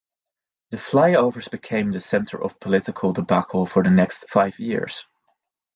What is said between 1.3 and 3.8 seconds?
became the centre of political debacle